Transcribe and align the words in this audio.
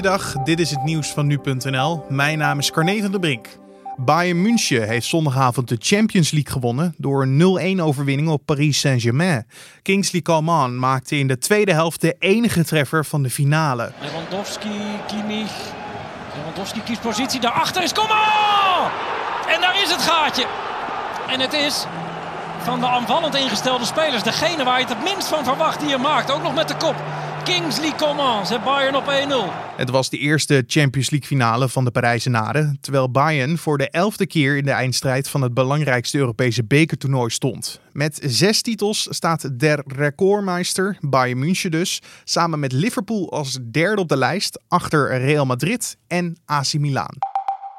Goeiedag, 0.00 0.32
dit 0.44 0.60
is 0.60 0.70
het 0.70 0.82
nieuws 0.82 1.08
van 1.08 1.26
nu.nl. 1.26 2.04
Mijn 2.08 2.38
naam 2.38 2.58
is 2.58 2.70
Carne 2.70 3.00
van 3.00 3.10
der 3.10 3.20
Brink. 3.20 3.46
Bayern 3.96 4.42
München 4.42 4.88
heeft 4.88 5.06
zondagavond 5.06 5.68
de 5.68 5.76
Champions 5.78 6.30
League 6.30 6.52
gewonnen 6.52 6.94
door 6.96 7.22
een 7.22 7.78
0-1 7.78 7.82
overwinning 7.82 8.28
op 8.28 8.42
Paris 8.44 8.80
Saint-Germain. 8.80 9.46
Kingsley 9.82 10.22
Coman 10.22 10.78
maakte 10.78 11.18
in 11.18 11.26
de 11.26 11.38
tweede 11.38 11.72
helft 11.72 12.00
de 12.00 12.16
enige 12.18 12.64
treffer 12.64 13.04
van 13.04 13.22
de 13.22 13.30
finale. 13.30 13.92
Lewandowski, 14.00 14.68
Kimmich. 15.06 15.52
Lewandowski 16.36 16.82
kiest 16.82 17.00
positie, 17.00 17.40
daarachter 17.40 17.82
is 17.82 17.92
Coman! 17.92 18.90
En 19.54 19.60
daar 19.60 19.82
is 19.82 19.90
het 19.90 20.02
gaatje. 20.02 20.46
En 21.28 21.40
het 21.40 21.52
is 21.52 21.86
van 22.62 22.80
de 22.80 22.86
aanvallend 22.86 23.34
ingestelde 23.34 23.84
spelers 23.84 24.22
degene 24.22 24.64
waar 24.64 24.80
je 24.80 24.86
het 24.86 24.94
het 24.94 25.04
minst 25.04 25.28
van 25.28 25.44
verwacht 25.44 25.80
die 25.80 25.88
je 25.88 25.98
maakt. 25.98 26.30
Ook 26.30 26.42
nog 26.42 26.54
met 26.54 26.68
de 26.68 26.76
kop. 26.76 26.96
Kingsley 27.50 27.92
Coman 27.96 28.46
zet 28.46 28.64
Bayern 28.64 28.96
op 28.96 29.04
1-0. 29.04 29.76
Het 29.76 29.90
was 29.90 30.10
de 30.10 30.18
eerste 30.18 30.64
Champions 30.66 31.10
League 31.10 31.28
finale 31.28 31.68
van 31.68 31.84
de 31.84 31.90
Parijzenaren, 31.90 32.78
terwijl 32.80 33.10
Bayern 33.10 33.58
voor 33.58 33.78
de 33.78 33.90
elfde 33.90 34.26
keer 34.26 34.56
in 34.56 34.64
de 34.64 34.70
eindstrijd 34.70 35.28
van 35.28 35.42
het 35.42 35.54
belangrijkste 35.54 36.18
Europese 36.18 36.64
bekertoernooi 36.64 37.30
stond. 37.30 37.80
Met 37.92 38.20
zes 38.24 38.62
titels 38.62 39.06
staat 39.10 39.58
der 39.58 39.82
recordmeister, 39.86 40.96
Bayern 41.00 41.38
München 41.38 41.70
dus, 41.70 42.02
samen 42.24 42.60
met 42.60 42.72
Liverpool 42.72 43.32
als 43.32 43.58
derde 43.70 44.00
op 44.00 44.08
de 44.08 44.16
lijst, 44.16 44.60
achter 44.68 45.18
Real 45.18 45.46
Madrid 45.46 45.96
en 46.06 46.36
AC 46.44 46.72
Milan. 46.72 47.29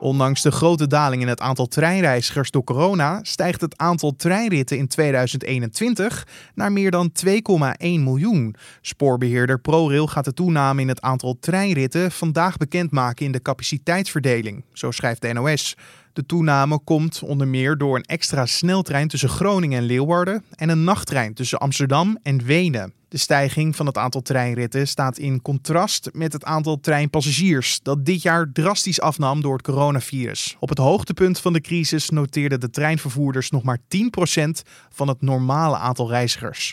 Ondanks 0.00 0.42
de 0.42 0.50
grote 0.50 0.86
daling 0.86 1.22
in 1.22 1.28
het 1.28 1.40
aantal 1.40 1.66
treinreizigers 1.66 2.50
door 2.50 2.64
corona 2.64 3.18
stijgt 3.22 3.60
het 3.60 3.78
aantal 3.78 4.16
treinritten 4.16 4.78
in 4.78 4.88
2021 4.88 6.26
naar 6.54 6.72
meer 6.72 6.90
dan 6.90 7.12
2,1 7.26 7.32
miljoen. 7.78 8.54
Spoorbeheerder 8.80 9.60
ProRail 9.60 10.06
gaat 10.06 10.24
de 10.24 10.34
toename 10.34 10.80
in 10.80 10.88
het 10.88 11.00
aantal 11.00 11.36
treinritten 11.40 12.12
vandaag 12.12 12.56
bekendmaken 12.56 13.26
in 13.26 13.32
de 13.32 13.42
capaciteitsverdeling, 13.42 14.64
zo 14.72 14.90
schrijft 14.90 15.22
de 15.22 15.32
NOS. 15.32 15.76
De 16.12 16.26
toename 16.26 16.78
komt 16.78 17.22
onder 17.22 17.48
meer 17.48 17.76
door 17.76 17.96
een 17.96 18.04
extra 18.04 18.46
sneltrein 18.46 19.08
tussen 19.08 19.28
Groningen 19.28 19.78
en 19.78 19.84
Leeuwarden 19.84 20.44
en 20.50 20.68
een 20.68 20.84
nachttrein 20.84 21.34
tussen 21.34 21.58
Amsterdam 21.58 22.18
en 22.22 22.44
Wenen. 22.44 22.99
De 23.10 23.18
stijging 23.18 23.76
van 23.76 23.86
het 23.86 23.96
aantal 23.96 24.22
treinritten 24.22 24.88
staat 24.88 25.18
in 25.18 25.42
contrast 25.42 26.08
met 26.12 26.32
het 26.32 26.44
aantal 26.44 26.80
treinpassagiers, 26.80 27.80
dat 27.82 28.04
dit 28.04 28.22
jaar 28.22 28.50
drastisch 28.52 29.00
afnam 29.00 29.40
door 29.40 29.52
het 29.52 29.62
coronavirus. 29.62 30.56
Op 30.58 30.68
het 30.68 30.78
hoogtepunt 30.78 31.38
van 31.38 31.52
de 31.52 31.60
crisis 31.60 32.10
noteerden 32.10 32.60
de 32.60 32.70
treinvervoerders 32.70 33.50
nog 33.50 33.62
maar 33.62 33.78
10% 33.78 33.80
van 34.90 35.08
het 35.08 35.22
normale 35.22 35.76
aantal 35.76 36.08
reizigers. 36.08 36.72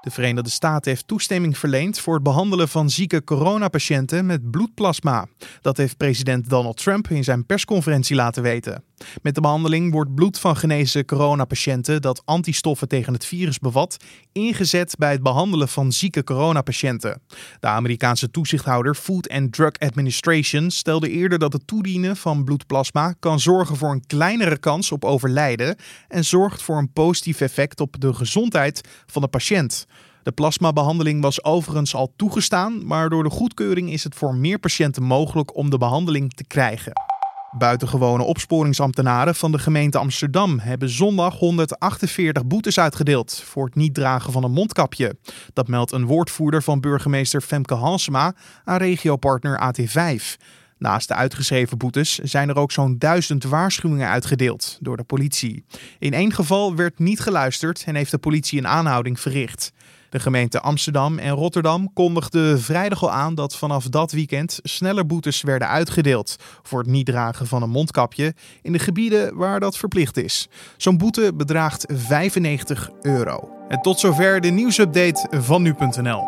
De 0.00 0.10
Verenigde 0.10 0.50
Staten 0.50 0.90
heeft 0.90 1.06
toestemming 1.06 1.58
verleend 1.58 1.98
voor 1.98 2.14
het 2.14 2.22
behandelen 2.22 2.68
van 2.68 2.90
zieke 2.90 3.24
coronapatiënten 3.24 4.26
met 4.26 4.50
bloedplasma. 4.50 5.26
Dat 5.60 5.76
heeft 5.76 5.96
president 5.96 6.48
Donald 6.48 6.76
Trump 6.76 7.08
in 7.08 7.24
zijn 7.24 7.46
persconferentie 7.46 8.16
laten 8.16 8.42
weten. 8.42 8.87
Met 9.22 9.34
de 9.34 9.40
behandeling 9.40 9.92
wordt 9.92 10.14
bloed 10.14 10.38
van 10.38 10.56
genezen 10.56 11.04
coronapatiënten 11.04 12.02
dat 12.02 12.22
antistoffen 12.24 12.88
tegen 12.88 13.12
het 13.12 13.24
virus 13.24 13.58
bevat, 13.58 13.96
ingezet 14.32 14.94
bij 14.98 15.10
het 15.10 15.22
behandelen 15.22 15.68
van 15.68 15.92
zieke 15.92 16.24
coronapatiënten. 16.24 17.22
De 17.60 17.66
Amerikaanse 17.66 18.30
toezichthouder 18.30 18.94
Food 18.94 19.28
and 19.28 19.52
Drug 19.52 19.72
Administration 19.78 20.70
stelde 20.70 21.10
eerder 21.10 21.38
dat 21.38 21.52
het 21.52 21.66
toedienen 21.66 22.16
van 22.16 22.44
bloedplasma 22.44 23.14
kan 23.18 23.40
zorgen 23.40 23.76
voor 23.76 23.90
een 23.90 24.06
kleinere 24.06 24.58
kans 24.58 24.92
op 24.92 25.04
overlijden 25.04 25.76
en 26.08 26.24
zorgt 26.24 26.62
voor 26.62 26.78
een 26.78 26.92
positief 26.92 27.40
effect 27.40 27.80
op 27.80 28.00
de 28.00 28.14
gezondheid 28.14 28.80
van 29.06 29.22
de 29.22 29.28
patiënt. 29.28 29.86
De 30.22 30.32
plasmabehandeling 30.32 31.22
was 31.22 31.44
overigens 31.44 31.94
al 31.94 32.12
toegestaan, 32.16 32.86
maar 32.86 33.08
door 33.08 33.22
de 33.22 33.30
goedkeuring 33.30 33.92
is 33.92 34.04
het 34.04 34.14
voor 34.14 34.34
meer 34.34 34.58
patiënten 34.58 35.02
mogelijk 35.02 35.56
om 35.56 35.70
de 35.70 35.78
behandeling 35.78 36.32
te 36.32 36.44
krijgen. 36.44 37.07
Buitengewone 37.50 38.22
opsporingsambtenaren 38.22 39.34
van 39.34 39.52
de 39.52 39.58
gemeente 39.58 39.98
Amsterdam 39.98 40.58
hebben 40.58 40.88
zondag 40.88 41.34
148 41.38 42.46
boetes 42.46 42.78
uitgedeeld 42.78 43.42
voor 43.44 43.64
het 43.64 43.74
niet 43.74 43.94
dragen 43.94 44.32
van 44.32 44.44
een 44.44 44.52
mondkapje. 44.52 45.16
Dat 45.52 45.68
meldt 45.68 45.92
een 45.92 46.06
woordvoerder 46.06 46.62
van 46.62 46.80
burgemeester 46.80 47.40
Femke 47.40 47.74
Halsema 47.74 48.34
aan 48.64 48.76
regiopartner 48.76 49.60
AT5. 49.60 50.36
Naast 50.78 51.08
de 51.08 51.14
uitgeschreven 51.14 51.78
boetes 51.78 52.18
zijn 52.18 52.48
er 52.48 52.56
ook 52.56 52.72
zo'n 52.72 52.98
duizend 52.98 53.44
waarschuwingen 53.44 54.08
uitgedeeld 54.08 54.78
door 54.80 54.96
de 54.96 55.04
politie. 55.04 55.64
In 55.98 56.12
één 56.12 56.32
geval 56.32 56.76
werd 56.76 56.98
niet 56.98 57.20
geluisterd 57.20 57.82
en 57.86 57.94
heeft 57.94 58.10
de 58.10 58.18
politie 58.18 58.58
een 58.58 58.68
aanhouding 58.68 59.20
verricht. 59.20 59.72
De 60.10 60.20
gemeente 60.20 60.60
Amsterdam 60.60 61.18
en 61.18 61.30
Rotterdam 61.30 61.92
kondigden 61.92 62.60
vrijdag 62.60 63.02
al 63.02 63.10
aan 63.10 63.34
dat 63.34 63.56
vanaf 63.56 63.84
dat 63.84 64.12
weekend 64.12 64.58
sneller 64.62 65.06
boetes 65.06 65.42
werden 65.42 65.68
uitgedeeld 65.68 66.36
voor 66.62 66.78
het 66.78 66.88
niet 66.88 67.06
dragen 67.06 67.46
van 67.46 67.62
een 67.62 67.70
mondkapje 67.70 68.34
in 68.62 68.72
de 68.72 68.78
gebieden 68.78 69.36
waar 69.36 69.60
dat 69.60 69.76
verplicht 69.76 70.16
is. 70.16 70.48
Zo'n 70.76 70.98
boete 70.98 71.32
bedraagt 71.34 71.84
95 71.88 72.90
euro. 73.02 73.48
En 73.68 73.80
tot 73.80 74.00
zover 74.00 74.40
de 74.40 74.48
nieuwsupdate 74.48 75.28
van 75.40 75.62
nu.nl. 75.62 76.26